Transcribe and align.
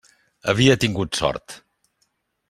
Havia 0.53 0.77
tingut 0.83 1.19
sort. 1.21 1.55